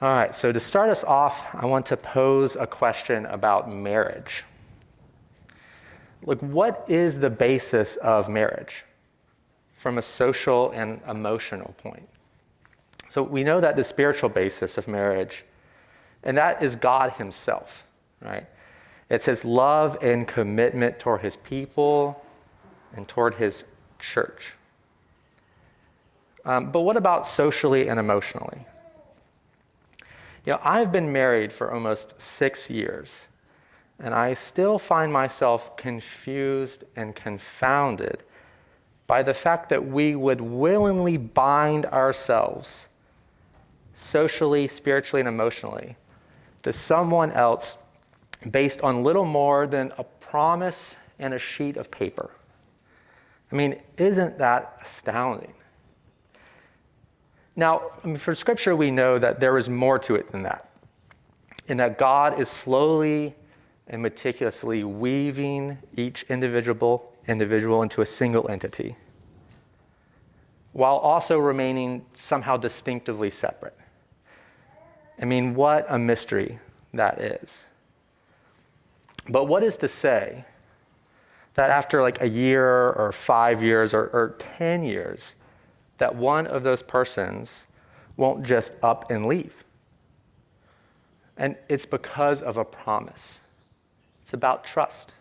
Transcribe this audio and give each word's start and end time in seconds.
All 0.00 0.12
right, 0.12 0.32
so 0.32 0.52
to 0.52 0.60
start 0.60 0.90
us 0.90 1.02
off, 1.02 1.52
I 1.52 1.66
want 1.66 1.86
to 1.86 1.96
pose 1.96 2.54
a 2.54 2.68
question 2.68 3.26
about 3.26 3.68
marriage. 3.68 4.44
Like, 6.24 6.38
what 6.38 6.84
is 6.86 7.18
the 7.18 7.30
basis 7.30 7.96
of 7.96 8.28
marriage 8.28 8.84
from 9.74 9.98
a 9.98 10.02
social 10.02 10.70
and 10.70 11.00
emotional 11.08 11.74
point? 11.78 12.08
So, 13.08 13.24
we 13.24 13.42
know 13.42 13.60
that 13.60 13.74
the 13.74 13.82
spiritual 13.82 14.28
basis 14.28 14.78
of 14.78 14.86
marriage, 14.86 15.44
and 16.22 16.38
that 16.38 16.62
is 16.62 16.76
God 16.76 17.14
Himself, 17.14 17.82
right? 18.20 18.46
It's 19.10 19.24
His 19.24 19.44
love 19.44 19.98
and 20.00 20.28
commitment 20.28 21.00
toward 21.00 21.22
His 21.22 21.34
people 21.34 22.24
and 22.94 23.08
toward 23.08 23.34
His 23.34 23.64
church. 23.98 24.52
Um, 26.44 26.70
but 26.70 26.82
what 26.82 26.96
about 26.96 27.26
socially 27.26 27.88
and 27.88 27.98
emotionally? 27.98 28.64
You 30.44 30.52
know, 30.52 30.60
I've 30.62 30.92
been 30.92 31.12
married 31.12 31.52
for 31.52 31.72
almost 31.72 32.20
six 32.20 32.70
years, 32.70 33.28
and 33.98 34.14
I 34.14 34.34
still 34.34 34.78
find 34.78 35.12
myself 35.12 35.76
confused 35.76 36.84
and 36.96 37.14
confounded 37.14 38.22
by 39.06 39.22
the 39.22 39.34
fact 39.34 39.68
that 39.70 39.86
we 39.86 40.14
would 40.14 40.40
willingly 40.40 41.16
bind 41.16 41.86
ourselves 41.86 42.88
socially, 43.94 44.68
spiritually, 44.68 45.20
and 45.20 45.28
emotionally 45.28 45.96
to 46.62 46.72
someone 46.72 47.32
else 47.32 47.76
based 48.48 48.80
on 48.82 49.02
little 49.02 49.24
more 49.24 49.66
than 49.66 49.92
a 49.98 50.04
promise 50.04 50.96
and 51.18 51.34
a 51.34 51.38
sheet 51.38 51.76
of 51.76 51.90
paper. 51.90 52.30
I 53.50 53.56
mean, 53.56 53.80
isn't 53.96 54.38
that 54.38 54.78
astounding? 54.82 55.54
Now, 57.58 57.90
I 58.04 58.06
mean, 58.06 58.18
for 58.18 58.36
scripture, 58.36 58.76
we 58.76 58.92
know 58.92 59.18
that 59.18 59.40
there 59.40 59.58
is 59.58 59.68
more 59.68 59.98
to 59.98 60.14
it 60.14 60.28
than 60.28 60.44
that, 60.44 60.70
in 61.66 61.76
that 61.78 61.98
God 61.98 62.38
is 62.38 62.48
slowly 62.48 63.34
and 63.88 64.00
meticulously 64.00 64.84
weaving 64.84 65.78
each 65.96 66.22
individual 66.28 67.12
individual 67.26 67.82
into 67.82 68.00
a 68.00 68.06
single 68.06 68.48
entity, 68.48 68.94
while 70.72 70.98
also 70.98 71.36
remaining 71.36 72.06
somehow 72.12 72.56
distinctively 72.56 73.28
separate. 73.28 73.76
I 75.20 75.24
mean, 75.24 75.56
what 75.56 75.84
a 75.88 75.98
mystery 75.98 76.60
that 76.94 77.20
is. 77.20 77.64
But 79.28 79.48
what 79.48 79.64
is 79.64 79.76
to 79.78 79.88
say 79.88 80.44
that 81.54 81.70
after 81.70 82.02
like 82.02 82.22
a 82.22 82.28
year 82.28 82.90
or 82.90 83.10
five 83.10 83.64
years 83.64 83.92
or, 83.92 84.06
or 84.12 84.36
10 84.38 84.84
years, 84.84 85.34
that 85.98 86.14
one 86.14 86.46
of 86.46 86.62
those 86.62 86.82
persons 86.82 87.64
won't 88.16 88.44
just 88.44 88.74
up 88.82 89.10
and 89.10 89.26
leave. 89.26 89.64
And 91.36 91.56
it's 91.68 91.86
because 91.86 92.42
of 92.42 92.56
a 92.56 92.64
promise. 92.64 93.40
It's 94.22 94.32
about 94.32 94.64
trust. 94.64 95.14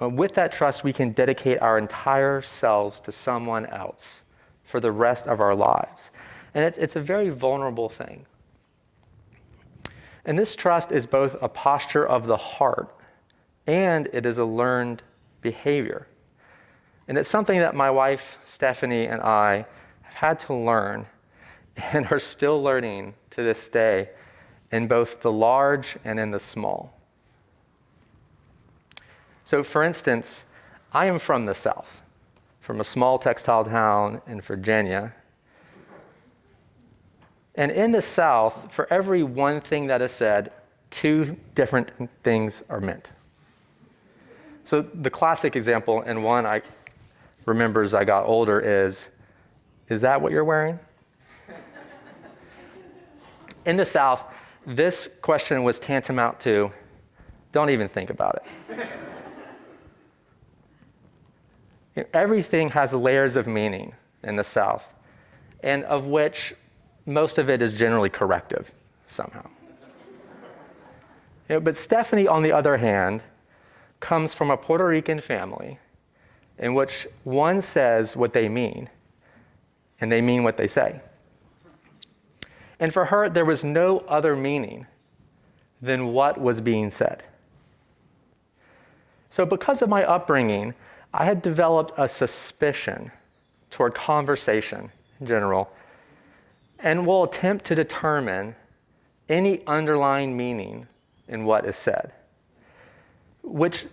Uh, 0.00 0.08
with 0.08 0.34
that 0.34 0.52
trust, 0.52 0.84
we 0.84 0.92
can 0.92 1.12
dedicate 1.12 1.60
our 1.60 1.78
entire 1.78 2.42
selves 2.42 3.00
to 3.00 3.12
someone 3.12 3.66
else 3.66 4.22
for 4.62 4.78
the 4.78 4.92
rest 4.92 5.26
of 5.26 5.40
our 5.40 5.54
lives. 5.54 6.10
And 6.54 6.64
it's, 6.64 6.78
it's 6.78 6.96
a 6.96 7.00
very 7.00 7.30
vulnerable 7.30 7.88
thing. 7.88 8.26
And 10.24 10.38
this 10.38 10.54
trust 10.54 10.92
is 10.92 11.06
both 11.06 11.36
a 11.42 11.48
posture 11.48 12.06
of 12.06 12.26
the 12.26 12.36
heart 12.36 12.94
and 13.66 14.08
it 14.12 14.26
is 14.26 14.38
a 14.38 14.44
learned 14.44 15.02
behavior. 15.40 16.06
And 17.10 17.18
it's 17.18 17.28
something 17.28 17.58
that 17.58 17.74
my 17.74 17.90
wife, 17.90 18.38
Stephanie, 18.44 19.06
and 19.06 19.20
I 19.20 19.66
have 20.02 20.14
had 20.14 20.40
to 20.46 20.54
learn 20.54 21.06
and 21.92 22.06
are 22.12 22.20
still 22.20 22.62
learning 22.62 23.14
to 23.30 23.42
this 23.42 23.68
day 23.68 24.10
in 24.70 24.86
both 24.86 25.20
the 25.20 25.32
large 25.32 25.96
and 26.04 26.20
in 26.20 26.30
the 26.30 26.38
small. 26.38 26.96
So, 29.44 29.64
for 29.64 29.82
instance, 29.82 30.44
I 30.92 31.06
am 31.06 31.18
from 31.18 31.46
the 31.46 31.54
South, 31.54 32.00
from 32.60 32.80
a 32.80 32.84
small 32.84 33.18
textile 33.18 33.64
town 33.64 34.22
in 34.28 34.40
Virginia. 34.40 35.12
And 37.56 37.72
in 37.72 37.90
the 37.90 38.02
South, 38.02 38.72
for 38.72 38.86
every 38.88 39.24
one 39.24 39.60
thing 39.60 39.88
that 39.88 40.00
is 40.00 40.12
said, 40.12 40.52
two 40.92 41.36
different 41.56 41.90
things 42.22 42.62
are 42.68 42.80
meant. 42.80 43.10
So, 44.64 44.82
the 44.82 45.10
classic 45.10 45.56
example, 45.56 46.02
and 46.02 46.22
one 46.22 46.46
I 46.46 46.62
remember 47.50 47.82
as 47.82 47.92
I 47.92 48.04
got 48.04 48.26
older 48.26 48.58
is 48.58 49.08
Is 49.88 50.00
that 50.00 50.22
what 50.22 50.32
you're 50.32 50.44
wearing? 50.44 50.78
In 53.66 53.76
the 53.76 53.84
South, 53.84 54.22
this 54.66 55.08
question 55.20 55.62
was 55.62 55.78
tantamount 55.78 56.40
to 56.40 56.72
Don't 57.52 57.70
even 57.70 57.88
think 57.88 58.10
about 58.10 58.36
it. 58.36 58.88
everything 62.12 62.70
has 62.70 62.94
layers 62.94 63.36
of 63.36 63.46
meaning 63.46 63.94
in 64.22 64.36
the 64.36 64.44
South, 64.44 64.88
and 65.62 65.84
of 65.84 66.06
which 66.06 66.54
most 67.04 67.36
of 67.36 67.50
it 67.50 67.60
is 67.60 67.72
generally 67.72 68.08
corrective 68.08 68.72
somehow. 69.06 69.46
You 71.48 71.56
know, 71.56 71.60
but 71.60 71.76
Stephanie, 71.76 72.28
on 72.28 72.42
the 72.42 72.52
other 72.52 72.76
hand, 72.76 73.22
comes 73.98 74.34
from 74.34 74.50
a 74.50 74.56
Puerto 74.56 74.86
Rican 74.86 75.20
family 75.20 75.78
in 76.60 76.74
which 76.74 77.08
one 77.24 77.60
says 77.62 78.14
what 78.14 78.34
they 78.34 78.48
mean 78.48 78.88
and 80.00 80.12
they 80.12 80.20
mean 80.20 80.44
what 80.44 80.58
they 80.58 80.68
say. 80.68 81.00
And 82.78 82.92
for 82.92 83.06
her, 83.06 83.28
there 83.28 83.44
was 83.44 83.64
no 83.64 83.98
other 84.00 84.36
meaning 84.36 84.86
than 85.82 86.08
what 86.08 86.38
was 86.38 86.60
being 86.60 86.90
said. 86.90 87.24
So, 89.30 89.46
because 89.46 89.80
of 89.80 89.88
my 89.88 90.04
upbringing, 90.04 90.74
I 91.12 91.24
had 91.24 91.42
developed 91.42 91.92
a 91.96 92.08
suspicion 92.08 93.10
toward 93.70 93.94
conversation 93.94 94.90
in 95.20 95.26
general 95.26 95.70
and 96.78 97.06
will 97.06 97.24
attempt 97.24 97.64
to 97.66 97.74
determine 97.74 98.56
any 99.28 99.64
underlying 99.66 100.36
meaning 100.36 100.88
in 101.28 101.44
what 101.44 101.64
is 101.64 101.76
said, 101.76 102.12
which 103.42 103.86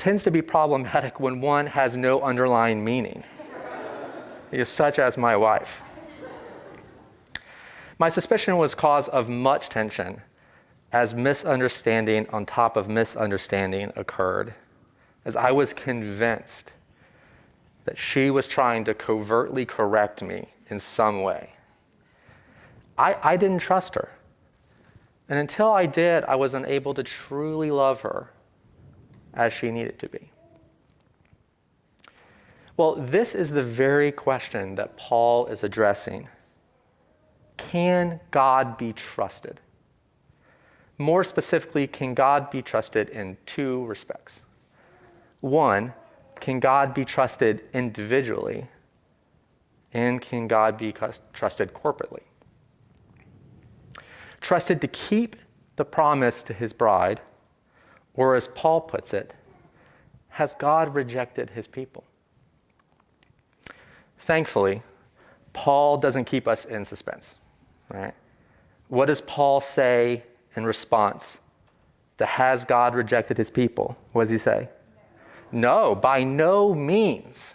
tends 0.00 0.24
to 0.24 0.30
be 0.30 0.40
problematic 0.40 1.20
when 1.20 1.42
one 1.42 1.66
has 1.66 1.94
no 1.94 2.22
underlying 2.22 2.82
meaning, 2.82 3.22
such 4.64 4.98
as 4.98 5.18
my 5.18 5.36
wife. 5.36 5.82
My 7.98 8.08
suspicion 8.08 8.56
was 8.56 8.74
cause 8.74 9.08
of 9.08 9.28
much 9.28 9.68
tension 9.68 10.22
as 10.90 11.12
misunderstanding 11.12 12.26
on 12.30 12.46
top 12.46 12.78
of 12.78 12.88
misunderstanding 12.88 13.92
occurred, 13.94 14.54
as 15.26 15.36
I 15.36 15.50
was 15.50 15.74
convinced 15.74 16.72
that 17.84 17.98
she 17.98 18.30
was 18.30 18.46
trying 18.46 18.84
to 18.84 18.94
covertly 18.94 19.66
correct 19.66 20.22
me 20.22 20.48
in 20.70 20.80
some 20.80 21.22
way. 21.22 21.50
I, 22.96 23.16
I 23.22 23.36
didn't 23.36 23.58
trust 23.58 23.96
her. 23.96 24.08
And 25.28 25.38
until 25.38 25.70
I 25.70 25.84
did, 25.84 26.24
I 26.24 26.36
was 26.36 26.54
unable 26.54 26.94
to 26.94 27.02
truly 27.02 27.70
love 27.70 28.00
her 28.00 28.30
as 29.34 29.52
she 29.52 29.70
needed 29.70 29.98
to 29.98 30.08
be? 30.08 30.30
Well, 32.76 32.94
this 32.94 33.34
is 33.34 33.50
the 33.50 33.62
very 33.62 34.10
question 34.10 34.74
that 34.76 34.96
Paul 34.96 35.46
is 35.46 35.62
addressing. 35.62 36.28
Can 37.58 38.20
God 38.30 38.78
be 38.78 38.94
trusted? 38.94 39.60
More 40.96 41.22
specifically, 41.24 41.86
can 41.86 42.14
God 42.14 42.50
be 42.50 42.62
trusted 42.62 43.10
in 43.10 43.36
two 43.44 43.84
respects? 43.84 44.42
One, 45.40 45.92
can 46.40 46.58
God 46.58 46.94
be 46.94 47.04
trusted 47.04 47.62
individually? 47.72 48.68
And 49.92 50.22
can 50.22 50.48
God 50.48 50.78
be 50.78 50.94
trusted 51.32 51.74
corporately? 51.74 52.22
Trusted 54.40 54.80
to 54.80 54.88
keep 54.88 55.36
the 55.76 55.84
promise 55.84 56.42
to 56.44 56.54
his 56.54 56.72
bride 56.72 57.20
or, 58.20 58.36
as 58.36 58.48
Paul 58.48 58.82
puts 58.82 59.14
it, 59.14 59.32
has 60.28 60.54
God 60.54 60.94
rejected 60.94 61.48
his 61.48 61.66
people? 61.66 62.04
Thankfully, 64.18 64.82
Paul 65.54 65.96
doesn't 65.96 66.26
keep 66.26 66.46
us 66.46 66.66
in 66.66 66.84
suspense, 66.84 67.36
right? 67.88 68.12
What 68.88 69.06
does 69.06 69.22
Paul 69.22 69.62
say 69.62 70.24
in 70.54 70.66
response 70.66 71.38
to 72.18 72.26
has 72.26 72.66
God 72.66 72.94
rejected 72.94 73.38
his 73.38 73.48
people? 73.48 73.96
What 74.12 74.24
does 74.24 74.30
he 74.30 74.36
say? 74.36 74.68
No, 75.50 75.94
by 75.94 76.22
no 76.22 76.74
means. 76.74 77.54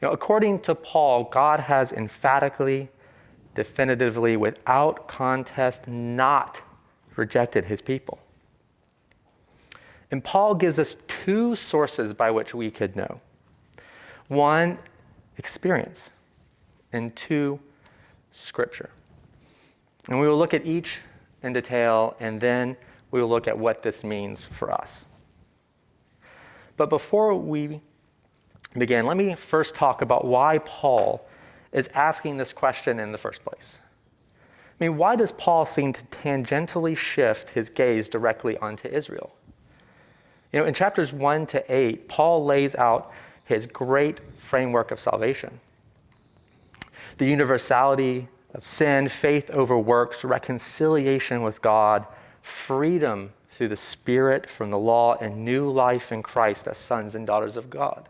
You 0.00 0.06
know, 0.06 0.12
according 0.12 0.60
to 0.60 0.76
Paul, 0.76 1.24
God 1.24 1.58
has 1.58 1.90
emphatically, 1.90 2.88
definitively, 3.56 4.36
without 4.36 5.08
contest, 5.08 5.88
not 5.88 6.60
rejected 7.16 7.64
his 7.64 7.80
people. 7.82 8.20
And 10.10 10.24
Paul 10.24 10.54
gives 10.54 10.78
us 10.78 10.96
two 11.06 11.54
sources 11.54 12.12
by 12.12 12.30
which 12.30 12.54
we 12.54 12.70
could 12.70 12.96
know 12.96 13.20
one, 14.28 14.78
experience, 15.38 16.12
and 16.92 17.14
two, 17.16 17.58
scripture. 18.30 18.90
And 20.08 20.20
we 20.20 20.28
will 20.28 20.38
look 20.38 20.54
at 20.54 20.64
each 20.64 21.00
in 21.42 21.52
detail, 21.52 22.16
and 22.20 22.40
then 22.40 22.76
we 23.10 23.20
will 23.20 23.28
look 23.28 23.48
at 23.48 23.58
what 23.58 23.82
this 23.82 24.04
means 24.04 24.46
for 24.46 24.70
us. 24.70 25.04
But 26.76 26.90
before 26.90 27.34
we 27.34 27.80
begin, 28.76 29.06
let 29.06 29.16
me 29.16 29.34
first 29.34 29.74
talk 29.74 30.00
about 30.00 30.24
why 30.24 30.58
Paul 30.58 31.26
is 31.72 31.88
asking 31.88 32.36
this 32.36 32.52
question 32.52 32.98
in 32.98 33.12
the 33.12 33.18
first 33.18 33.44
place. 33.44 33.78
I 34.80 34.84
mean, 34.84 34.96
why 34.96 35.16
does 35.16 35.32
Paul 35.32 35.66
seem 35.66 35.92
to 35.92 36.04
tangentially 36.06 36.96
shift 36.96 37.50
his 37.50 37.68
gaze 37.68 38.08
directly 38.08 38.56
onto 38.58 38.88
Israel? 38.88 39.34
You 40.52 40.60
know, 40.60 40.66
in 40.66 40.74
chapters 40.74 41.12
1 41.12 41.46
to 41.46 41.74
8, 41.74 42.08
Paul 42.08 42.44
lays 42.44 42.74
out 42.74 43.12
his 43.44 43.66
great 43.66 44.20
framework 44.38 44.90
of 44.90 45.00
salvation 45.00 45.60
the 47.18 47.26
universality 47.26 48.28
of 48.54 48.64
sin, 48.64 49.06
faith 49.08 49.50
over 49.50 49.78
works, 49.78 50.24
reconciliation 50.24 51.42
with 51.42 51.60
God, 51.60 52.06
freedom 52.40 53.32
through 53.50 53.68
the 53.68 53.76
Spirit 53.76 54.48
from 54.48 54.70
the 54.70 54.78
law, 54.78 55.16
and 55.20 55.44
new 55.44 55.68
life 55.70 56.10
in 56.10 56.22
Christ 56.22 56.66
as 56.66 56.78
sons 56.78 57.14
and 57.14 57.26
daughters 57.26 57.58
of 57.58 57.68
God. 57.68 58.08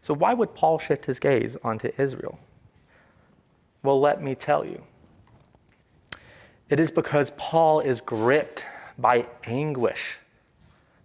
So, 0.00 0.14
why 0.14 0.34
would 0.34 0.54
Paul 0.54 0.78
shift 0.78 1.06
his 1.06 1.18
gaze 1.18 1.56
onto 1.64 1.90
Israel? 1.98 2.38
Well, 3.82 4.00
let 4.00 4.22
me 4.22 4.36
tell 4.36 4.64
you. 4.64 4.84
It 6.70 6.78
is 6.78 6.90
because 6.90 7.32
Paul 7.36 7.80
is 7.80 8.00
gripped 8.00 8.64
by 8.96 9.26
anguish, 9.44 10.18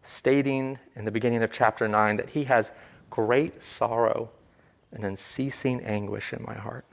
stating 0.04 0.78
in 0.96 1.06
the 1.06 1.12
beginning 1.12 1.42
of 1.42 1.52
chapter 1.52 1.88
9 1.88 2.18
that 2.18 2.30
he 2.30 2.44
has 2.44 2.72
great 3.10 3.64
sorrow 3.64 4.30
and 4.92 5.04
unceasing 5.04 5.82
anguish 5.82 6.34
in 6.34 6.44
my 6.44 6.54
heart. 6.54 6.86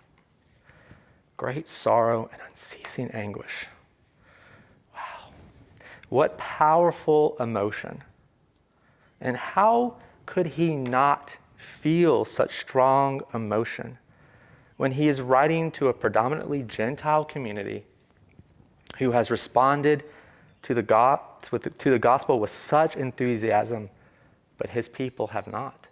Great 1.37 1.69
sorrow 1.69 2.31
and 2.33 2.41
unceasing 2.49 3.11
anguish. 3.11 3.67
Wow. 4.95 5.33
What 6.09 6.39
powerful 6.39 7.37
emotion. 7.39 8.05
And 9.21 9.37
how 9.37 9.97
could 10.25 10.47
he 10.47 10.77
not 10.77 11.37
feel 11.57 12.25
such 12.25 12.57
strong 12.57 13.21
emotion 13.35 13.99
when 14.77 14.93
he 14.93 15.09
is 15.09 15.21
writing 15.21 15.71
to 15.71 15.89
a 15.89 15.93
predominantly 15.93 16.63
Gentile 16.63 17.25
community 17.25 17.85
who 18.99 19.11
has 19.11 19.31
responded 19.31 20.05
to 20.63 20.75
the, 20.75 20.83
go- 20.83 21.21
to 21.43 21.91
the 21.91 21.99
gospel 21.99 22.39
with 22.39 22.51
such 22.51 22.97
enthusiasm, 22.97 23.91
but 24.59 24.71
his 24.71 24.89
people 24.89 25.29
have 25.29 25.47
not. 25.47 25.89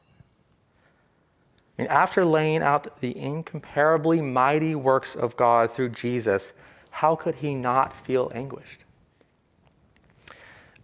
I 1.78 1.82
mean, 1.82 1.90
after 1.90 2.24
laying 2.24 2.62
out 2.62 3.00
the 3.00 3.16
incomparably 3.16 4.20
mighty 4.20 4.74
works 4.74 5.14
of 5.14 5.36
God 5.36 5.70
through 5.70 5.90
Jesus, 5.90 6.52
how 6.90 7.14
could 7.14 7.36
he 7.36 7.54
not 7.54 7.94
feel 8.04 8.32
anguished? 8.34 8.80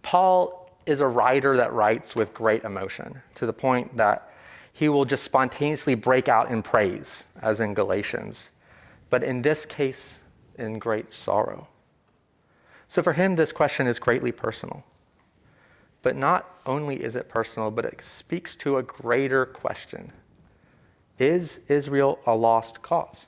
Paul 0.01 0.71
is 0.85 0.99
a 0.99 1.07
writer 1.07 1.57
that 1.57 1.73
writes 1.73 2.15
with 2.15 2.33
great 2.33 2.63
emotion 2.63 3.21
to 3.35 3.45
the 3.45 3.53
point 3.53 3.97
that 3.97 4.31
he 4.71 4.87
will 4.87 5.05
just 5.05 5.23
spontaneously 5.23 5.95
break 5.95 6.27
out 6.27 6.49
in 6.49 6.61
praise, 6.61 7.25
as 7.41 7.59
in 7.59 7.73
Galatians, 7.73 8.49
but 9.09 9.23
in 9.23 9.41
this 9.41 9.65
case, 9.65 10.19
in 10.57 10.79
great 10.79 11.13
sorrow. 11.13 11.67
So 12.87 13.01
for 13.01 13.13
him, 13.13 13.35
this 13.35 13.51
question 13.51 13.87
is 13.87 13.99
greatly 13.99 14.31
personal. 14.31 14.83
But 16.01 16.15
not 16.15 16.49
only 16.65 17.03
is 17.03 17.15
it 17.15 17.29
personal, 17.29 17.71
but 17.71 17.85
it 17.85 18.03
speaks 18.03 18.55
to 18.57 18.77
a 18.77 18.83
greater 18.83 19.45
question 19.45 20.11
Is 21.17 21.61
Israel 21.67 22.19
a 22.25 22.35
lost 22.35 22.81
cause? 22.81 23.27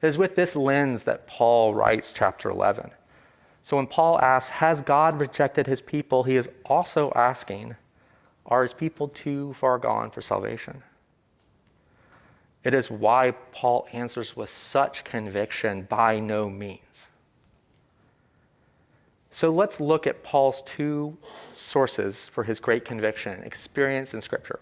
It 0.00 0.06
is 0.06 0.16
with 0.16 0.36
this 0.36 0.54
lens 0.54 1.04
that 1.04 1.26
Paul 1.26 1.74
writes 1.74 2.12
chapter 2.12 2.48
11. 2.48 2.92
So 3.62 3.76
when 3.76 3.86
Paul 3.86 4.18
asks, 4.20 4.52
Has 4.52 4.80
God 4.80 5.20
rejected 5.20 5.66
his 5.66 5.80
people? 5.80 6.22
he 6.22 6.36
is 6.36 6.48
also 6.64 7.12
asking, 7.14 7.76
Are 8.46 8.62
his 8.62 8.72
people 8.72 9.08
too 9.08 9.52
far 9.54 9.76
gone 9.78 10.10
for 10.10 10.22
salvation? 10.22 10.82
It 12.64 12.74
is 12.74 12.90
why 12.90 13.32
Paul 13.52 13.86
answers 13.92 14.34
with 14.36 14.50
such 14.50 15.04
conviction, 15.04 15.82
By 15.82 16.20
no 16.20 16.48
means. 16.48 17.10
So 19.38 19.50
let's 19.50 19.78
look 19.78 20.08
at 20.08 20.24
Paul's 20.24 20.62
two 20.62 21.16
sources 21.52 22.26
for 22.26 22.42
his 22.42 22.58
great 22.58 22.84
conviction 22.84 23.44
experience 23.44 24.12
and 24.12 24.20
scripture. 24.20 24.58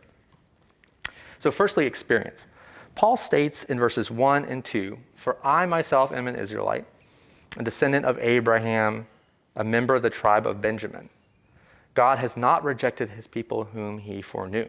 So, 1.38 1.50
firstly, 1.50 1.86
experience. 1.86 2.46
Paul 2.94 3.16
states 3.16 3.64
in 3.64 3.78
verses 3.78 4.10
1 4.10 4.44
and 4.44 4.62
2 4.62 4.98
For 5.14 5.38
I 5.42 5.64
myself 5.64 6.12
am 6.12 6.28
an 6.28 6.36
Israelite, 6.36 6.84
a 7.56 7.62
descendant 7.62 8.04
of 8.04 8.18
Abraham, 8.18 9.06
a 9.54 9.64
member 9.64 9.94
of 9.94 10.02
the 10.02 10.10
tribe 10.10 10.46
of 10.46 10.60
Benjamin. 10.60 11.08
God 11.94 12.18
has 12.18 12.36
not 12.36 12.62
rejected 12.62 13.08
his 13.08 13.26
people 13.26 13.64
whom 13.72 13.96
he 13.96 14.20
foreknew. 14.20 14.68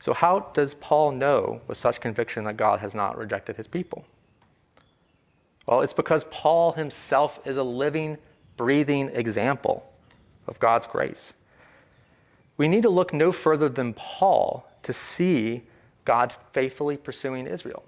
So, 0.00 0.12
how 0.12 0.50
does 0.52 0.74
Paul 0.74 1.12
know 1.12 1.60
with 1.68 1.78
such 1.78 2.00
conviction 2.00 2.42
that 2.42 2.56
God 2.56 2.80
has 2.80 2.92
not 2.92 3.16
rejected 3.16 3.54
his 3.54 3.68
people? 3.68 4.04
Well, 5.64 5.80
it's 5.80 5.92
because 5.92 6.24
Paul 6.24 6.72
himself 6.72 7.38
is 7.46 7.56
a 7.56 7.62
living 7.62 8.18
breathing 8.56 9.10
example 9.12 9.90
of 10.46 10.58
God's 10.58 10.86
grace. 10.86 11.34
We 12.56 12.68
need 12.68 12.82
to 12.82 12.90
look 12.90 13.12
no 13.12 13.32
further 13.32 13.68
than 13.68 13.94
Paul 13.94 14.68
to 14.82 14.92
see 14.92 15.62
God 16.04 16.34
faithfully 16.52 16.96
pursuing 16.96 17.46
Israel. 17.46 17.84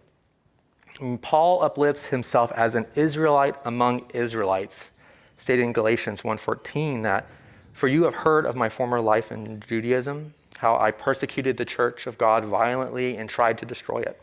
And 1.00 1.20
Paul 1.20 1.62
uplifts 1.62 2.06
himself 2.06 2.50
as 2.52 2.74
an 2.74 2.86
Israelite 2.94 3.56
among 3.64 4.06
Israelites, 4.14 4.90
stating 5.36 5.66
in 5.66 5.72
Galatians 5.72 6.22
1:14 6.22 7.02
that 7.02 7.26
for 7.72 7.88
you 7.88 8.04
have 8.04 8.14
heard 8.14 8.46
of 8.46 8.56
my 8.56 8.70
former 8.70 9.02
life 9.02 9.30
in 9.30 9.60
Judaism, 9.60 10.32
how 10.58 10.78
I 10.78 10.90
persecuted 10.90 11.58
the 11.58 11.66
church 11.66 12.06
of 12.06 12.16
God 12.16 12.46
violently 12.46 13.18
and 13.18 13.28
tried 13.28 13.58
to 13.58 13.66
destroy 13.66 14.00
it. 14.00 14.18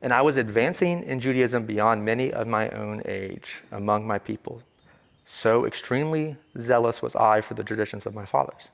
And 0.00 0.12
I 0.12 0.22
was 0.22 0.36
advancing 0.36 1.02
in 1.02 1.18
Judaism 1.18 1.66
beyond 1.66 2.04
many 2.04 2.32
of 2.32 2.46
my 2.46 2.68
own 2.70 3.02
age 3.06 3.64
among 3.72 4.06
my 4.06 4.18
people 4.18 4.62
so 5.24 5.64
extremely 5.64 6.36
zealous 6.58 7.00
was 7.00 7.16
I 7.16 7.40
for 7.40 7.54
the 7.54 7.64
traditions 7.64 8.06
of 8.06 8.14
my 8.14 8.26
fathers. 8.26 8.68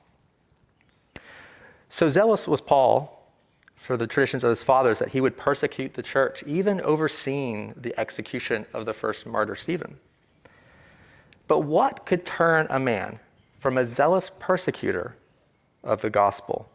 So 1.89 2.09
zealous 2.09 2.47
was 2.47 2.61
Paul 2.61 3.27
for 3.75 3.97
the 3.97 4.07
traditions 4.07 4.43
of 4.43 4.49
his 4.49 4.63
fathers 4.63 4.99
that 4.99 5.09
he 5.09 5.21
would 5.21 5.37
persecute 5.37 5.95
the 5.95 6.03
church, 6.03 6.43
even 6.45 6.79
overseeing 6.81 7.73
the 7.75 7.97
execution 7.99 8.65
of 8.73 8.85
the 8.85 8.93
first 8.93 9.25
martyr, 9.25 9.55
Stephen. 9.55 9.97
But 11.47 11.61
what 11.61 12.05
could 12.05 12.25
turn 12.25 12.67
a 12.69 12.79
man 12.79 13.19
from 13.59 13.77
a 13.77 13.85
zealous 13.85 14.31
persecutor 14.39 15.15
of 15.83 16.01
the 16.01 16.09
gospel 16.09 16.69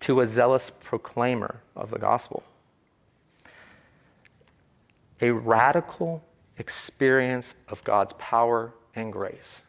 to 0.00 0.20
a 0.20 0.26
zealous 0.26 0.70
proclaimer 0.80 1.60
of 1.76 1.90
the 1.90 1.98
gospel? 1.98 2.42
A 5.20 5.30
radical 5.30 6.24
experience 6.56 7.54
of 7.68 7.84
God's 7.84 8.14
power 8.14 8.72
and 8.94 9.12
grace. 9.12 9.64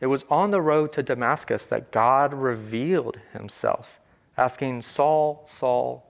It 0.00 0.06
was 0.06 0.24
on 0.30 0.50
the 0.50 0.62
road 0.62 0.92
to 0.94 1.02
Damascus 1.02 1.66
that 1.66 1.90
God 1.90 2.32
revealed 2.32 3.20
himself, 3.32 4.00
asking 4.36 4.82
Saul, 4.82 5.44
Saul, 5.46 6.06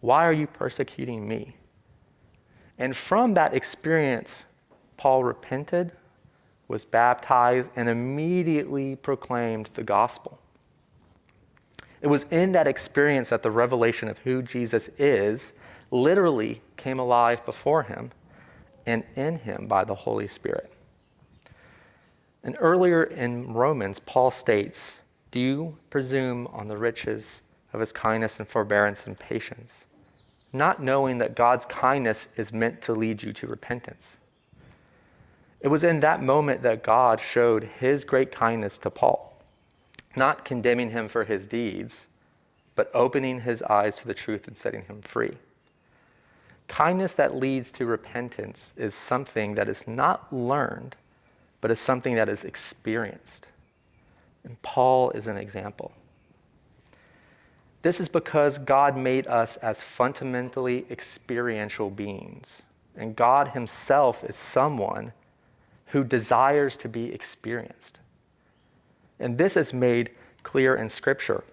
why 0.00 0.24
are 0.24 0.32
you 0.32 0.46
persecuting 0.46 1.28
me? 1.28 1.56
And 2.78 2.96
from 2.96 3.34
that 3.34 3.54
experience, 3.54 4.46
Paul 4.96 5.24
repented, 5.24 5.92
was 6.68 6.84
baptized, 6.84 7.70
and 7.74 7.88
immediately 7.88 8.94
proclaimed 8.96 9.70
the 9.74 9.82
gospel. 9.82 10.38
It 12.00 12.08
was 12.08 12.24
in 12.30 12.52
that 12.52 12.68
experience 12.68 13.30
that 13.30 13.42
the 13.42 13.50
revelation 13.50 14.08
of 14.08 14.18
who 14.18 14.42
Jesus 14.42 14.88
is 14.98 15.52
literally 15.90 16.62
came 16.76 16.98
alive 16.98 17.44
before 17.44 17.84
him 17.84 18.12
and 18.86 19.02
in 19.16 19.40
him 19.40 19.66
by 19.66 19.84
the 19.84 19.94
Holy 19.94 20.28
Spirit. 20.28 20.72
And 22.42 22.56
earlier 22.60 23.02
in 23.02 23.52
Romans, 23.52 23.98
Paul 23.98 24.30
states, 24.30 25.00
Do 25.30 25.40
you 25.40 25.76
presume 25.90 26.46
on 26.48 26.68
the 26.68 26.78
riches 26.78 27.42
of 27.72 27.80
his 27.80 27.92
kindness 27.92 28.38
and 28.38 28.48
forbearance 28.48 29.06
and 29.06 29.18
patience, 29.18 29.84
not 30.52 30.82
knowing 30.82 31.18
that 31.18 31.34
God's 31.34 31.66
kindness 31.66 32.28
is 32.36 32.52
meant 32.52 32.80
to 32.82 32.92
lead 32.92 33.22
you 33.22 33.32
to 33.34 33.46
repentance? 33.46 34.18
It 35.60 35.68
was 35.68 35.82
in 35.82 36.00
that 36.00 36.22
moment 36.22 36.62
that 36.62 36.84
God 36.84 37.20
showed 37.20 37.64
his 37.64 38.04
great 38.04 38.30
kindness 38.30 38.78
to 38.78 38.90
Paul, 38.90 39.42
not 40.14 40.44
condemning 40.44 40.90
him 40.90 41.08
for 41.08 41.24
his 41.24 41.46
deeds, 41.46 42.08
but 42.76 42.90
opening 42.94 43.40
his 43.40 43.60
eyes 43.64 43.96
to 43.96 44.06
the 44.06 44.14
truth 44.14 44.46
and 44.46 44.56
setting 44.56 44.84
him 44.84 45.02
free. 45.02 45.36
Kindness 46.68 47.12
that 47.14 47.34
leads 47.34 47.72
to 47.72 47.86
repentance 47.86 48.72
is 48.76 48.94
something 48.94 49.56
that 49.56 49.68
is 49.68 49.88
not 49.88 50.32
learned 50.32 50.94
but 51.60 51.70
as 51.70 51.80
something 51.80 52.14
that 52.14 52.28
is 52.28 52.44
experienced. 52.44 53.46
And 54.44 54.60
Paul 54.62 55.10
is 55.10 55.26
an 55.26 55.36
example. 55.36 55.92
This 57.82 58.00
is 58.00 58.08
because 58.08 58.58
God 58.58 58.96
made 58.96 59.26
us 59.26 59.56
as 59.58 59.80
fundamentally 59.82 60.84
experiential 60.90 61.90
beings 61.90 62.62
And 62.96 63.14
God 63.14 63.48
Himself 63.48 64.24
is 64.24 64.34
someone 64.34 65.12
who 65.86 66.02
desires 66.04 66.76
to 66.78 66.88
be 66.88 67.12
experienced. 67.12 68.00
And 69.20 69.38
this 69.38 69.56
is 69.56 69.72
made 69.72 70.10
clear 70.42 70.74
in 70.74 70.88
Scripture. 70.88 71.44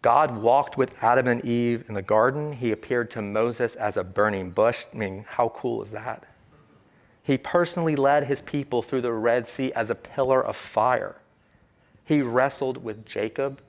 God 0.00 0.38
walked 0.38 0.78
with 0.78 0.94
Adam 1.02 1.26
and 1.26 1.44
Eve 1.44 1.84
in 1.88 1.94
the 1.94 2.02
garden. 2.02 2.52
He 2.52 2.70
appeared 2.70 3.10
to 3.10 3.22
Moses 3.22 3.74
as 3.74 3.96
a 3.96 4.04
burning 4.04 4.50
bush. 4.50 4.86
I 4.94 4.96
mean, 4.96 5.24
how 5.28 5.48
cool 5.48 5.82
is 5.82 5.90
that? 5.90 6.24
He 7.28 7.36
personally 7.36 7.94
led 7.94 8.24
his 8.24 8.40
people 8.40 8.80
through 8.80 9.02
the 9.02 9.12
Red 9.12 9.46
Sea 9.46 9.70
as 9.74 9.90
a 9.90 9.94
pillar 9.94 10.42
of 10.42 10.56
fire. 10.56 11.16
He 12.02 12.22
wrestled 12.22 12.82
with 12.82 13.04
Jacob, 13.04 13.60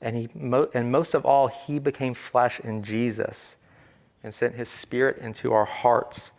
and, 0.00 0.14
he, 0.14 0.28
and 0.72 0.92
most 0.92 1.12
of 1.12 1.26
all, 1.26 1.48
he 1.48 1.80
became 1.80 2.14
flesh 2.14 2.60
in 2.60 2.84
Jesus 2.84 3.56
and 4.22 4.32
sent 4.32 4.54
his 4.54 4.68
spirit 4.68 5.18
into 5.18 5.52
our 5.52 5.64
hearts, 5.64 6.30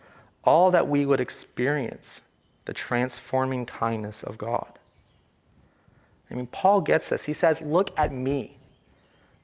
all 0.46 0.72
that 0.72 0.88
we 0.88 1.05
would 1.05 1.19
experience 1.19 2.22
the 2.63 2.74
transforming 2.74 3.65
kindness 3.65 4.24
of 4.24 4.38
God. 4.38 4.79
I 6.31 6.36
mean, 6.36 6.48
Paul 6.48 6.79
gets 6.79 7.10
this. 7.10 7.25
He 7.25 7.34
says, 7.34 7.62
Look 7.62 7.91
at 8.00 8.13
me. 8.13 8.55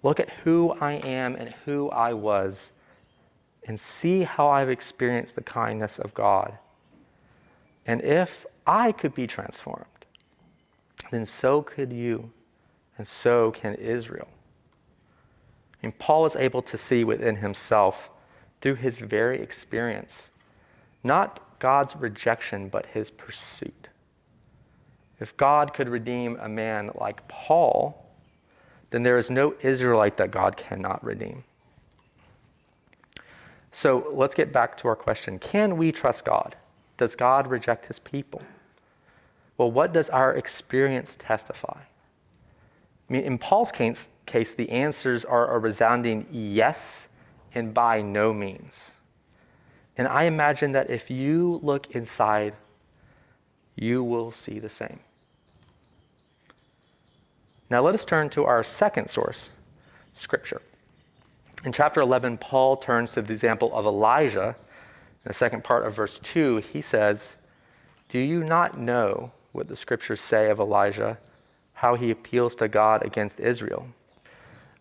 Look 0.01 0.21
at 0.21 0.29
who 0.45 0.71
I 0.79 0.93
am 0.93 1.35
and 1.35 1.55
who 1.65 1.89
I 1.89 2.13
was, 2.13 2.71
and 3.67 3.77
see 3.77 4.23
how 4.23 4.47
I've 4.47 4.69
experienced 4.69 5.35
the 5.35 5.43
kindness 5.43 5.99
of 5.99 6.13
God. 6.13 6.57
And 7.85 8.01
if 8.01 8.45
I 8.65 8.91
could 8.91 9.13
be 9.13 9.27
transformed, 9.27 9.85
then 11.11 11.25
so 11.25 11.61
could 11.61 11.93
you, 11.93 12.31
and 12.97 13.05
so 13.05 13.51
can 13.51 13.75
Israel. 13.75 14.29
And 15.83 15.97
Paul 15.99 16.25
is 16.25 16.35
able 16.35 16.61
to 16.63 16.77
see 16.77 17.03
within 17.03 17.37
himself, 17.37 18.09
through 18.61 18.75
his 18.75 18.97
very 18.97 19.39
experience, 19.39 20.31
not 21.03 21.59
God's 21.59 21.95
rejection, 21.95 22.69
but 22.69 22.87
his 22.87 23.11
pursuit. 23.11 23.89
If 25.19 25.37
God 25.37 25.73
could 25.73 25.87
redeem 25.87 26.37
a 26.41 26.49
man 26.49 26.89
like 26.95 27.27
Paul, 27.27 28.05
then 28.89 29.03
there 29.03 29.17
is 29.17 29.29
no 29.29 29.55
Israelite 29.61 30.17
that 30.17 30.31
God 30.31 30.57
cannot 30.57 31.03
redeem. 31.03 31.43
So 33.71 34.09
let's 34.11 34.35
get 34.35 34.51
back 34.51 34.77
to 34.77 34.87
our 34.87 34.95
question 34.95 35.37
Can 35.37 35.77
we 35.77 35.91
trust 35.91 36.25
God? 36.25 36.55
Does 36.97 37.15
God 37.15 37.47
reject 37.47 37.87
his 37.87 37.99
people? 37.99 38.41
Well, 39.57 39.71
what 39.71 39.93
does 39.93 40.09
our 40.09 40.33
experience 40.33 41.17
testify? 41.17 41.79
I 43.09 43.13
mean, 43.13 43.23
in 43.23 43.37
Paul's 43.37 43.71
case, 43.71 44.09
case 44.25 44.53
the 44.53 44.69
answers 44.69 45.23
are 45.23 45.53
a 45.53 45.59
resounding 45.59 46.27
yes 46.31 47.07
and 47.53 47.73
by 47.73 48.01
no 48.01 48.33
means. 48.33 48.93
And 49.97 50.07
I 50.07 50.23
imagine 50.23 50.73
that 50.73 50.89
if 50.89 51.09
you 51.09 51.59
look 51.63 51.91
inside, 51.91 52.55
you 53.75 54.03
will 54.03 54.31
see 54.31 54.59
the 54.59 54.69
same. 54.69 54.99
Now 57.69 57.81
let 57.81 57.93
us 57.93 58.05
turn 58.05 58.29
to 58.31 58.45
our 58.45 58.63
second 58.63 59.09
source, 59.09 59.49
Scripture. 60.13 60.61
In 61.63 61.71
chapter 61.71 62.01
11, 62.01 62.37
Paul 62.37 62.77
turns 62.77 63.13
to 63.13 63.21
the 63.21 63.31
example 63.31 63.73
of 63.73 63.85
Elijah. 63.85 64.55
In 65.25 65.29
the 65.29 65.33
second 65.33 65.63
part 65.63 65.87
of 65.87 65.95
verse 65.95 66.19
2, 66.19 66.57
he 66.57 66.81
says, 66.81 67.35
Do 68.09 68.19
you 68.19 68.43
not 68.43 68.77
know 68.77 69.31
what 69.53 69.67
the 69.67 69.75
scriptures 69.75 70.21
say 70.21 70.51
of 70.51 70.59
Elijah, 70.59 71.17
how 71.73 71.95
he 71.95 72.11
appeals 72.11 72.53
to 72.55 72.67
God 72.67 73.03
against 73.03 73.39
Israel? 73.39 73.87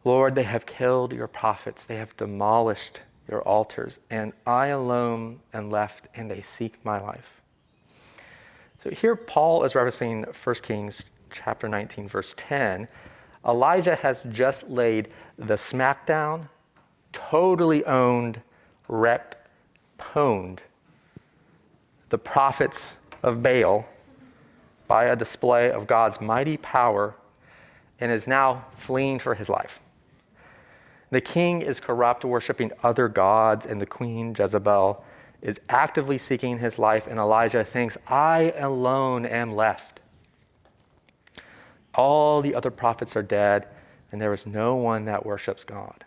Lord, 0.04 0.34
they 0.34 0.42
have 0.42 0.66
killed 0.66 1.14
your 1.14 1.28
prophets, 1.28 1.86
they 1.86 1.96
have 1.96 2.14
demolished 2.18 3.00
your 3.26 3.40
altars, 3.40 3.98
and 4.10 4.34
I 4.46 4.66
alone 4.66 5.40
am 5.54 5.70
left, 5.70 6.08
and 6.14 6.30
they 6.30 6.42
seek 6.42 6.84
my 6.84 7.00
life. 7.00 7.40
So 8.82 8.90
here 8.90 9.16
Paul 9.16 9.64
is 9.64 9.72
referencing 9.72 10.26
1 10.36 10.54
Kings 10.56 11.04
chapter 11.30 11.70
19, 11.70 12.06
verse 12.06 12.34
10. 12.36 12.86
Elijah 13.46 13.94
has 13.94 14.24
just 14.24 14.68
laid 14.68 15.08
the 15.38 15.54
smackdown, 15.54 16.50
totally 17.12 17.82
owned, 17.86 18.42
wrecked, 18.88 19.36
pwned 20.12 20.60
the 22.10 22.18
prophets 22.18 22.96
of 23.22 23.42
Baal 23.42 23.86
by 24.86 25.04
a 25.04 25.16
display 25.16 25.70
of 25.70 25.86
God's 25.86 26.20
mighty 26.20 26.56
power 26.56 27.14
and 27.98 28.12
is 28.12 28.28
now 28.28 28.66
fleeing 28.76 29.18
for 29.18 29.34
his 29.34 29.48
life. 29.48 29.80
The 31.10 31.20
king 31.20 31.62
is 31.62 31.80
corrupt, 31.80 32.24
worshiping 32.24 32.72
other 32.82 33.08
gods, 33.08 33.66
and 33.66 33.80
the 33.80 33.86
queen, 33.86 34.34
Jezebel, 34.36 35.04
is 35.40 35.60
actively 35.68 36.18
seeking 36.18 36.58
his 36.58 36.78
life, 36.78 37.06
and 37.06 37.18
Elijah 37.18 37.64
thinks, 37.64 37.96
I 38.08 38.52
alone 38.56 39.24
am 39.24 39.54
left. 39.54 40.00
All 41.94 42.42
the 42.42 42.54
other 42.54 42.70
prophets 42.70 43.14
are 43.14 43.22
dead, 43.22 43.68
and 44.10 44.20
there 44.20 44.34
is 44.34 44.46
no 44.46 44.74
one 44.74 45.04
that 45.04 45.24
worships 45.24 45.64
God. 45.64 46.04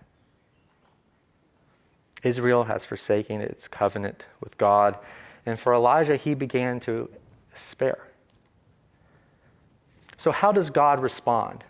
Israel 2.24 2.66
has 2.66 2.86
forsaken 2.86 3.42
its 3.42 3.68
covenant 3.68 4.26
with 4.42 4.58
God, 4.58 4.98
and 5.46 5.60
for 5.60 5.74
Elijah, 5.74 6.18
he 6.18 6.34
began 6.34 6.80
to 6.82 7.10
despair. 7.54 8.08
So, 10.18 10.32
how 10.32 10.52
does 10.52 10.70
God 10.70 11.02
respond? 11.02 11.64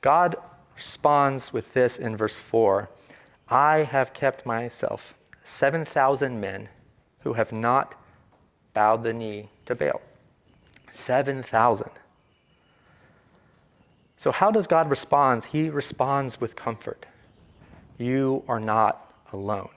God 0.00 0.36
responds 0.76 1.52
with 1.52 1.74
this 1.74 1.98
in 1.98 2.16
verse 2.16 2.38
4 2.38 2.88
I 3.48 3.78
have 3.78 4.14
kept 4.14 4.46
myself 4.46 5.14
7,000 5.44 6.40
men 6.40 6.68
who 7.20 7.34
have 7.34 7.52
not 7.52 7.94
bowed 8.72 9.02
the 9.02 9.12
knee 9.12 9.50
to 9.66 9.74
Baal. 9.74 10.00
7,000. 10.90 11.90
So, 14.16 14.30
how 14.30 14.50
does 14.50 14.66
God 14.66 14.88
respond? 14.88 15.44
He 15.44 15.68
responds 15.68 16.40
with 16.40 16.54
comfort. 16.54 17.06
You 17.98 18.44
are 18.46 18.60
not 18.60 19.11
alone. 19.32 19.70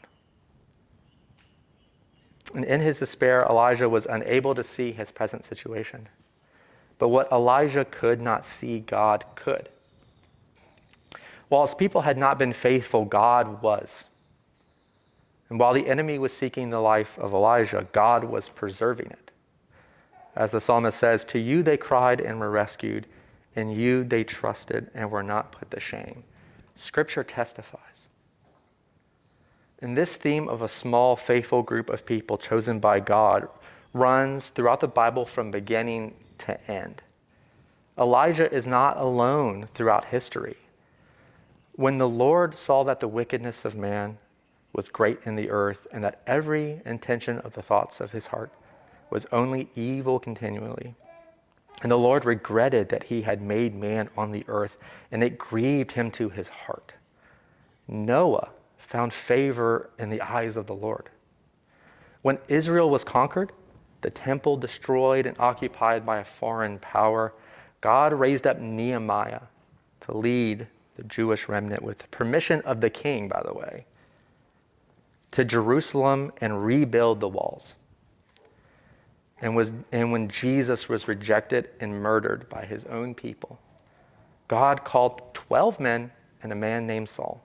And 2.53 2.63
in 2.63 2.79
his 2.79 2.99
despair, 2.99 3.45
Elijah 3.49 3.89
was 3.89 4.05
unable 4.05 4.55
to 4.55 4.63
see 4.63 4.91
his 4.91 5.11
present 5.11 5.43
situation. 5.43 6.07
But 6.97 7.09
what 7.09 7.31
Elijah 7.31 7.85
could 7.85 8.21
not 8.21 8.45
see, 8.45 8.79
God 8.79 9.25
could. 9.35 9.69
While 11.49 11.65
his 11.65 11.75
people 11.75 12.01
had 12.01 12.17
not 12.17 12.39
been 12.39 12.53
faithful, 12.53 13.05
God 13.05 13.61
was. 13.61 14.05
And 15.49 15.59
while 15.59 15.73
the 15.73 15.87
enemy 15.87 16.17
was 16.17 16.33
seeking 16.33 16.69
the 16.69 16.79
life 16.79 17.17
of 17.19 17.33
Elijah, 17.33 17.87
God 17.91 18.23
was 18.23 18.49
preserving 18.49 19.07
it. 19.07 19.31
As 20.35 20.51
the 20.51 20.61
psalmist 20.61 20.97
says, 20.97 21.23
To 21.25 21.39
you 21.39 21.61
they 21.61 21.77
cried 21.77 22.19
and 22.19 22.39
were 22.39 22.51
rescued. 22.51 23.05
In 23.55 23.69
you 23.69 24.03
they 24.03 24.23
trusted 24.23 24.89
and 24.93 25.11
were 25.11 25.23
not 25.23 25.51
put 25.51 25.71
to 25.71 25.79
shame. 25.79 26.23
Scripture 26.75 27.23
testifies. 27.23 28.09
And 29.81 29.95
this 29.95 30.15
theme 30.15 30.47
of 30.47 30.61
a 30.61 30.69
small, 30.69 31.15
faithful 31.15 31.63
group 31.63 31.89
of 31.89 32.05
people 32.05 32.37
chosen 32.37 32.79
by 32.79 32.99
God 32.99 33.47
runs 33.93 34.49
throughout 34.49 34.79
the 34.79 34.87
Bible 34.87 35.25
from 35.25 35.51
beginning 35.51 36.15
to 36.39 36.71
end. 36.71 37.01
Elijah 37.97 38.51
is 38.51 38.67
not 38.67 38.97
alone 38.97 39.67
throughout 39.73 40.05
history. 40.05 40.57
When 41.73 41.97
the 41.97 42.09
Lord 42.09 42.55
saw 42.55 42.83
that 42.83 42.99
the 42.99 43.07
wickedness 43.07 43.65
of 43.65 43.75
man 43.75 44.17
was 44.73 44.89
great 44.89 45.19
in 45.23 45.35
the 45.35 45.49
earth, 45.49 45.87
and 45.93 46.03
that 46.03 46.21
every 46.27 46.81
intention 46.85 47.39
of 47.39 47.53
the 47.53 47.61
thoughts 47.61 48.01
of 48.01 48.11
his 48.11 48.27
heart 48.27 48.51
was 49.09 49.25
only 49.31 49.69
evil 49.75 50.19
continually, 50.19 50.95
and 51.81 51.91
the 51.91 51.97
Lord 51.97 52.25
regretted 52.25 52.89
that 52.89 53.05
he 53.05 53.21
had 53.21 53.41
made 53.41 53.73
man 53.73 54.09
on 54.17 54.31
the 54.31 54.43
earth, 54.47 54.77
and 55.11 55.23
it 55.23 55.37
grieved 55.37 55.93
him 55.93 56.11
to 56.11 56.29
his 56.29 56.49
heart. 56.49 56.95
Noah 57.87 58.49
found 58.85 59.13
favor 59.13 59.89
in 59.97 60.09
the 60.09 60.21
eyes 60.21 60.55
of 60.57 60.67
the 60.67 60.75
Lord. 60.75 61.09
When 62.21 62.39
Israel 62.47 62.89
was 62.89 63.03
conquered, 63.03 63.51
the 64.01 64.09
temple 64.09 64.57
destroyed 64.57 65.25
and 65.25 65.37
occupied 65.39 66.05
by 66.05 66.19
a 66.19 66.25
foreign 66.25 66.79
power, 66.79 67.33
God 67.81 68.13
raised 68.13 68.45
up 68.45 68.59
Nehemiah 68.59 69.41
to 70.01 70.15
lead 70.15 70.67
the 70.95 71.03
Jewish 71.03 71.49
remnant 71.49 71.81
with 71.81 72.09
permission 72.11 72.61
of 72.61 72.81
the 72.81 72.89
king, 72.89 73.27
by 73.27 73.41
the 73.45 73.53
way, 73.53 73.85
to 75.31 75.43
Jerusalem 75.43 76.31
and 76.39 76.65
rebuild 76.65 77.19
the 77.19 77.27
walls. 77.27 77.75
And, 79.41 79.55
was, 79.55 79.71
and 79.91 80.11
when 80.11 80.29
Jesus 80.29 80.87
was 80.87 81.07
rejected 81.07 81.69
and 81.79 82.01
murdered 82.01 82.47
by 82.47 82.65
his 82.65 82.85
own 82.85 83.13
people, 83.13 83.59
God 84.47 84.83
called 84.83 85.33
12 85.33 85.79
men 85.79 86.11
and 86.41 86.51
a 86.51 86.55
man 86.55 86.87
named 86.87 87.09
Saul. 87.09 87.44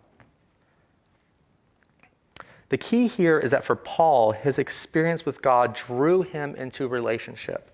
The 2.71 2.79
key 2.79 3.09
here 3.09 3.39
is 3.39 3.51
that 3.51 3.65
for 3.65 3.77
Paul, 3.77 4.33
his 4.33 4.59
experience 4.59 5.27
with 5.27 5.43
God 5.43 5.75
drew 5.75 6.23
him 6.23 6.55
into 6.55 6.89
relationship, 6.89 7.71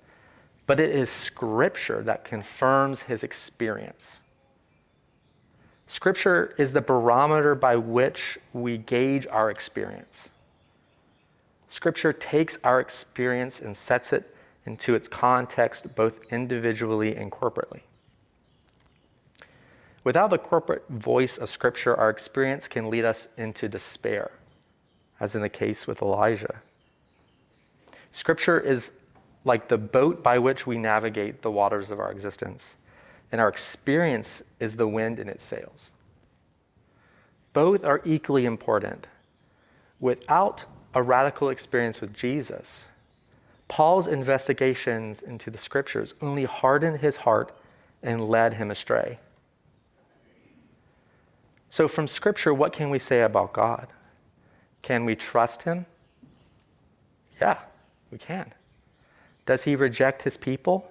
but 0.67 0.81
it 0.81 0.91
is 0.91 1.09
Scripture 1.11 2.03
that 2.03 2.25
confirms 2.25 3.03
his 3.03 3.23
experience. 3.23 4.21
Scripture 5.87 6.55
is 6.59 6.73
the 6.73 6.81
barometer 6.81 7.55
by 7.55 7.77
which 7.77 8.39
we 8.53 8.77
gauge 8.77 9.27
our 9.29 9.51
experience. 9.51 10.31
Scripture 11.69 12.13
takes 12.13 12.59
our 12.65 12.81
experience 12.81 13.61
and 13.61 13.77
sets 13.77 14.13
it 14.13 14.35
into 14.65 14.95
its 14.95 15.09
context, 15.09 15.95
both 15.95 16.21
individually 16.33 17.15
and 17.15 17.31
corporately. 17.31 17.83
Without 20.03 20.31
the 20.31 20.39
corporate 20.39 20.89
voice 20.89 21.37
of 21.37 21.51
Scripture, 21.51 21.95
our 21.95 22.09
experience 22.09 22.67
can 22.67 22.89
lead 22.89 23.05
us 23.05 23.29
into 23.37 23.69
despair, 23.69 24.31
as 25.21 25.35
in 25.35 25.43
the 25.43 25.49
case 25.49 25.87
with 25.87 26.03
Elijah. 26.03 26.63
Scripture 28.13 28.59
is 28.59 28.91
like 29.45 29.69
the 29.69 29.79
boat 29.79 30.23
by 30.23 30.39
which 30.39 30.67
we 30.67 30.77
navigate 30.77 31.43
the 31.43 31.51
waters 31.51 31.91
of 31.91 32.01
our 32.01 32.11
existence, 32.11 32.77
and 33.31 33.41
our 33.41 33.49
experience 33.49 34.43
is 34.59 34.77
the 34.77 34.89
wind 34.89 35.19
in 35.19 35.29
its 35.29 35.45
sails. 35.45 35.93
Both 37.53 37.85
are 37.85 38.03
equally 38.05 38.45
important. 38.45 39.07
Without 40.01 40.65
a 40.95 41.03
radical 41.03 41.49
experience 41.49 42.01
with 42.01 42.13
Jesus, 42.13 42.87
Paul's 43.69 44.07
investigations 44.07 45.23
into 45.23 45.51
the 45.51 45.59
scriptures 45.59 46.15
only 46.21 46.45
hardened 46.45 47.01
his 47.01 47.17
heart 47.17 47.57
and 48.03 48.29
led 48.29 48.55
him 48.55 48.71
astray. 48.71 49.19
So, 51.71 51.89
from 51.89 52.07
scripture, 52.07 52.55
what 52.55 52.73
can 52.73 52.91
we 52.91 52.99
say 52.99 53.23
about 53.23 53.53
God? 53.53 53.89
Can 54.87 55.05
we 55.05 55.17
trust 55.17 55.65
him? 55.65 55.85
Yeah, 57.41 57.59
we 58.13 58.19
can. 58.19 58.55
Does 59.45 59.65
he 59.65 59.75
reject 59.75 60.23
his 60.23 60.37
people? 60.37 60.89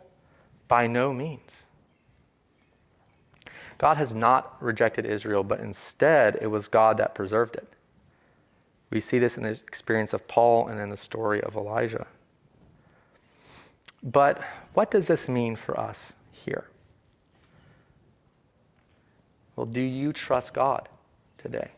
By 0.68 0.86
no 0.86 1.14
means. 1.14 1.64
God 3.78 3.96
has 3.96 4.14
not 4.14 4.62
rejected 4.62 5.06
Israel, 5.06 5.46
but 5.46 5.62
instead 5.62 6.38
it 6.42 6.48
was 6.48 6.68
God 6.68 6.98
that 6.98 7.16
preserved 7.16 7.56
it. 7.56 7.70
We 8.90 9.00
see 9.00 9.18
this 9.18 9.38
in 9.38 9.44
the 9.44 9.52
experience 9.52 10.12
of 10.14 10.28
Paul 10.28 10.68
and 10.68 10.78
in 10.78 10.90
the 10.90 10.98
story 10.98 11.40
of 11.40 11.56
Elijah. 11.56 12.08
But 14.04 14.44
what 14.74 14.92
does 14.92 15.08
this 15.08 15.30
mean 15.30 15.56
for 15.56 15.80
us 15.80 16.16
here? 16.34 16.66
Well, 19.56 19.66
do 19.66 19.80
you 19.80 20.12
trust 20.12 20.54
God 20.54 20.90
today? 21.38 21.72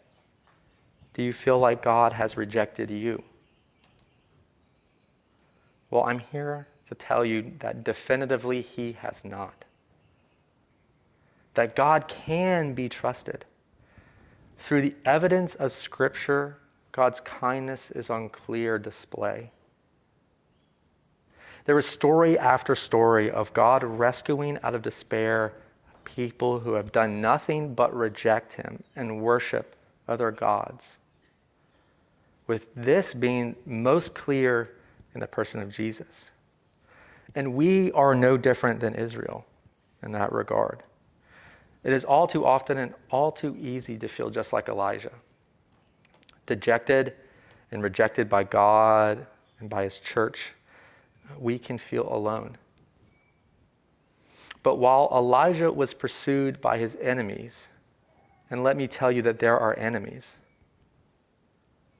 Do 1.18 1.24
you 1.24 1.34
feel 1.34 1.58
like 1.58 1.82
God 1.82 2.14
has 2.14 2.38
rejected 2.38 2.92
you? 2.92 3.24
Well, 5.90 6.04
I'm 6.04 6.20
here 6.20 6.68
to 6.90 6.94
tell 6.94 7.26
you 7.26 7.54
that 7.58 7.84
definitively 7.84 8.62
He 8.62 8.92
has 8.92 9.26
not. 9.26 9.66
That 11.56 11.76
God 11.76 12.08
can 12.08 12.76
be 12.76 12.88
trusted. 12.88 13.46
Through 14.60 14.82
the 14.82 14.94
evidence 15.06 15.56
of 15.56 15.72
Scripture, 15.72 16.60
God's 16.92 17.20
kindness 17.20 17.90
is 17.90 18.12
on 18.12 18.30
clear 18.30 18.78
display. 18.78 19.50
There 21.66 21.80
is 21.80 21.88
story 21.88 22.38
after 22.38 22.76
story 22.76 23.32
of 23.32 23.54
God 23.54 23.84
rescuing 23.84 24.60
out 24.62 24.76
of 24.76 24.84
despair 24.84 25.54
people 26.06 26.60
who 26.60 26.74
have 26.74 26.92
done 26.92 27.22
nothing 27.22 27.74
but 27.74 27.92
reject 27.92 28.54
Him 28.54 28.84
and 28.96 29.24
worship 29.24 29.76
other 30.08 30.30
gods. 30.30 31.00
With 32.48 32.74
this 32.76 33.14
being 33.14 33.56
most 33.66 34.16
clear 34.16 34.74
in 35.14 35.20
the 35.20 35.28
person 35.28 35.62
of 35.62 35.70
Jesus. 35.70 36.32
And 37.36 37.54
we 37.54 37.92
are 37.92 38.16
no 38.16 38.38
different 38.38 38.80
than 38.80 38.96
Israel 38.96 39.46
in 40.02 40.14
that 40.14 40.32
regard. 40.32 40.84
It 41.84 41.94
is 41.94 42.04
all 42.04 42.28
too 42.28 42.46
often 42.46 42.78
and 42.78 42.94
all 43.10 43.32
too 43.32 43.56
easy 43.60 43.98
to 43.98 44.08
feel 44.08 44.30
just 44.30 44.52
like 44.52 44.68
Elijah, 44.68 45.12
dejected 46.46 47.14
and 47.72 47.84
rejected 47.84 48.30
by 48.30 48.44
God 48.44 49.26
and 49.60 49.70
by 49.70 49.84
his 49.84 50.00
church 50.00 50.54
we 51.40 51.60
can 51.60 51.78
feel 51.78 52.08
alone. 52.12 52.58
But 54.64 54.78
while 54.78 55.10
Elijah 55.12 55.72
was 55.72 55.94
pursued 55.94 56.60
by 56.60 56.78
his 56.78 56.98
enemies, 57.02 57.70
and 58.50 58.64
let 58.64 58.76
me 58.76 58.88
tell 58.88 59.12
you 59.12 59.22
that 59.22 59.40
there 59.40 59.58
are 59.58 59.78
enemies, 59.78 60.38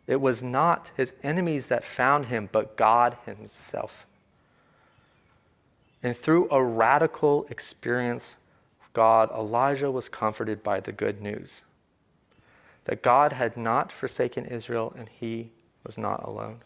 it 0.08 0.22
was 0.22 0.42
not 0.42 0.90
his 0.96 1.14
enemies 1.22 1.68
that 1.68 1.84
found 1.84 2.28
him, 2.28 2.48
but 2.52 2.78
God 2.78 3.18
himself. 3.26 4.08
And 6.02 6.16
through 6.16 6.48
a 6.50 6.64
radical 6.64 7.46
experience 7.50 8.38
of 8.82 8.94
God, 8.94 9.30
Elijah 9.32 9.92
was 9.92 10.08
comforted 10.08 10.64
by 10.64 10.80
the 10.80 10.94
good 10.94 11.22
news 11.22 11.62
that 12.86 13.04
God 13.04 13.34
had 13.34 13.58
not 13.58 13.92
forsaken 13.92 14.46
Israel 14.46 14.96
and 14.98 15.10
he 15.10 15.52
was 15.84 15.98
not 15.98 16.24
alone. 16.24 16.62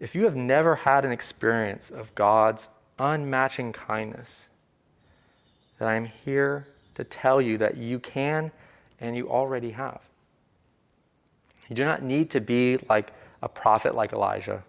If 0.00 0.16
you 0.16 0.24
have 0.24 0.34
never 0.34 0.74
had 0.74 1.04
an 1.04 1.12
experience 1.12 1.88
of 1.88 2.12
God's 2.16 2.68
unmatching 2.98 3.72
kindness, 3.72 4.48
then 5.78 5.86
I'm 5.86 6.06
here 6.06 6.66
to 6.96 7.04
tell 7.04 7.40
you 7.40 7.56
that 7.58 7.76
you 7.76 8.00
can 8.00 8.50
and 9.00 9.16
you 9.16 9.28
already 9.28 9.70
have. 9.70 10.00
You 11.68 11.76
do 11.76 11.84
not 11.84 12.02
need 12.02 12.30
to 12.30 12.40
be 12.40 12.78
like 12.88 13.12
a 13.42 13.48
prophet 13.48 13.94
like 13.94 14.12
Elijah 14.12 14.64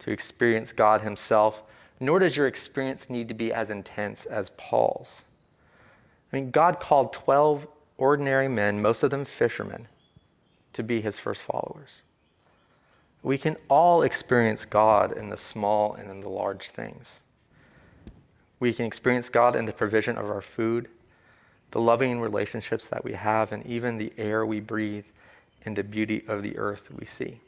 to 0.00 0.10
experience 0.10 0.72
God 0.72 1.02
Himself, 1.02 1.62
nor 2.00 2.18
does 2.18 2.36
your 2.36 2.46
experience 2.46 3.08
need 3.08 3.28
to 3.28 3.34
be 3.34 3.52
as 3.52 3.70
intense 3.70 4.24
as 4.26 4.50
Paul's. 4.56 5.24
I 6.32 6.36
mean, 6.36 6.50
God 6.50 6.80
called 6.80 7.12
12 7.12 7.66
ordinary 7.98 8.48
men, 8.48 8.82
most 8.82 9.02
of 9.02 9.10
them 9.10 9.24
fishermen, 9.24 9.88
to 10.72 10.82
be 10.82 11.00
His 11.00 11.18
first 11.18 11.42
followers. 11.42 12.02
We 13.22 13.38
can 13.38 13.56
all 13.68 14.02
experience 14.02 14.64
God 14.64 15.12
in 15.12 15.28
the 15.28 15.36
small 15.36 15.94
and 15.94 16.10
in 16.10 16.20
the 16.20 16.28
large 16.28 16.70
things. 16.70 17.20
We 18.58 18.72
can 18.72 18.86
experience 18.86 19.28
God 19.28 19.54
in 19.54 19.66
the 19.66 19.72
provision 19.72 20.16
of 20.16 20.28
our 20.28 20.40
food, 20.40 20.88
the 21.72 21.80
loving 21.80 22.20
relationships 22.20 22.86
that 22.88 23.04
we 23.04 23.12
have, 23.12 23.52
and 23.52 23.66
even 23.66 23.98
the 23.98 24.12
air 24.16 24.46
we 24.46 24.60
breathe 24.60 25.06
and 25.64 25.76
the 25.76 25.84
beauty 25.84 26.24
of 26.26 26.42
the 26.42 26.56
earth 26.56 26.90
we 26.90 27.04
see. 27.04 27.40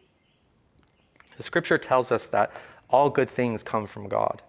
The 1.37 1.43
scripture 1.43 1.79
tells 1.79 2.13
us 2.13 2.27
that 2.29 2.53
all 2.91 3.11
good 3.11 3.31
things 3.31 3.63
come 3.63 3.87
from 3.87 4.09
God, 4.09 4.43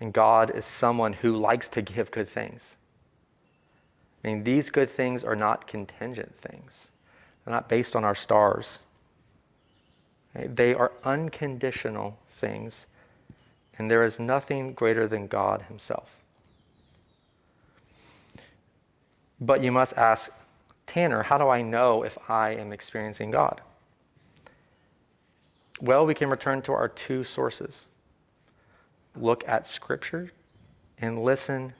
and 0.00 0.12
God 0.12 0.50
is 0.50 0.64
someone 0.64 1.12
who 1.14 1.36
likes 1.36 1.68
to 1.70 1.82
give 1.82 2.10
good 2.10 2.28
things. 2.28 2.76
I 4.24 4.28
mean, 4.28 4.44
these 4.44 4.70
good 4.70 4.88
things 4.88 5.22
are 5.22 5.36
not 5.36 5.66
contingent 5.66 6.36
things, 6.38 6.90
they're 7.44 7.54
not 7.54 7.68
based 7.68 7.94
on 7.94 8.04
our 8.04 8.14
stars 8.14 8.78
they 10.34 10.74
are 10.74 10.92
unconditional 11.04 12.18
things, 12.28 12.86
and 13.78 13.90
there 13.90 14.04
is 14.04 14.18
nothing 14.18 14.72
greater 14.72 15.06
than 15.06 15.26
God 15.26 15.62
Himself. 15.62 16.16
But 19.40 19.62
you 19.62 19.72
must 19.72 19.96
ask, 19.96 20.30
Tanner, 20.86 21.24
how 21.24 21.38
do 21.38 21.48
I 21.48 21.62
know 21.62 22.02
if 22.02 22.18
I 22.28 22.50
am 22.50 22.72
experiencing 22.72 23.30
God? 23.30 23.60
Well, 25.80 26.06
we 26.06 26.14
can 26.14 26.30
return 26.30 26.62
to 26.62 26.72
our 26.72 26.88
two 26.88 27.24
sources 27.24 27.86
look 29.16 29.44
at 29.46 29.66
Scripture 29.66 30.32
and 30.98 31.22
listen 31.22 31.74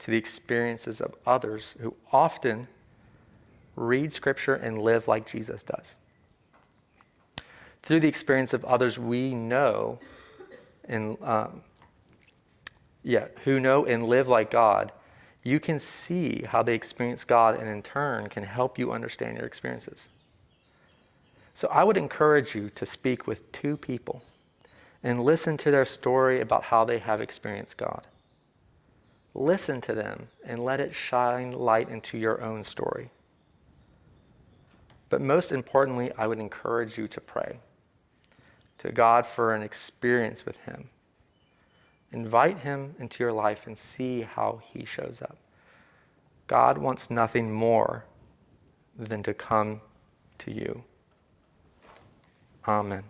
to 0.00 0.10
the 0.10 0.16
experiences 0.16 1.00
of 1.00 1.14
others 1.24 1.76
who 1.78 1.94
often 2.10 2.66
read 3.76 4.12
Scripture 4.12 4.54
and 4.54 4.82
live 4.82 5.06
like 5.06 5.30
Jesus 5.30 5.62
does 5.62 5.94
through 7.82 8.00
the 8.00 8.08
experience 8.08 8.54
of 8.54 8.64
others 8.64 8.98
we 8.98 9.34
know 9.34 9.98
and 10.84 11.16
um, 11.22 11.62
yeah 13.02 13.28
who 13.44 13.58
know 13.58 13.84
and 13.84 14.04
live 14.04 14.28
like 14.28 14.50
god 14.50 14.92
you 15.42 15.58
can 15.58 15.78
see 15.78 16.42
how 16.42 16.62
they 16.62 16.74
experience 16.74 17.24
god 17.24 17.58
and 17.58 17.68
in 17.68 17.82
turn 17.82 18.28
can 18.28 18.44
help 18.44 18.78
you 18.78 18.92
understand 18.92 19.36
your 19.36 19.46
experiences. 19.46 20.08
So 21.54 21.68
i 21.68 21.84
would 21.84 21.96
encourage 21.96 22.54
you 22.54 22.70
to 22.74 22.86
speak 22.86 23.26
with 23.26 23.50
two 23.52 23.76
people 23.76 24.22
and 25.02 25.20
listen 25.24 25.56
to 25.58 25.70
their 25.70 25.84
story 25.84 26.40
about 26.40 26.64
how 26.64 26.84
they 26.84 26.98
have 26.98 27.20
experienced 27.20 27.76
god. 27.76 28.06
Listen 29.34 29.80
to 29.80 29.94
them 29.94 30.28
and 30.44 30.64
let 30.64 30.80
it 30.80 30.94
shine 30.94 31.52
light 31.52 31.88
into 31.88 32.18
your 32.18 32.42
own 32.42 32.62
story. 32.62 33.10
But 35.08 35.20
most 35.20 35.52
importantly 35.52 36.12
i 36.16 36.26
would 36.26 36.38
encourage 36.38 36.96
you 36.96 37.08
to 37.08 37.20
pray 37.20 37.58
to 38.82 38.90
God 38.90 39.26
for 39.26 39.54
an 39.54 39.62
experience 39.62 40.44
with 40.44 40.56
Him. 40.58 40.88
Invite 42.12 42.58
Him 42.58 42.94
into 42.98 43.24
your 43.24 43.32
life 43.32 43.66
and 43.66 43.76
see 43.76 44.22
how 44.22 44.60
He 44.62 44.84
shows 44.84 45.22
up. 45.22 45.38
God 46.46 46.78
wants 46.78 47.10
nothing 47.10 47.52
more 47.52 48.04
than 48.98 49.22
to 49.22 49.32
come 49.32 49.80
to 50.38 50.52
you. 50.52 50.84
Amen. 52.68 53.04